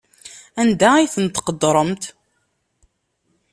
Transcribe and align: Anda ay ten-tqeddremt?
Anda 0.61 0.89
ay 0.95 1.07
ten-tqeddremt? 1.13 2.03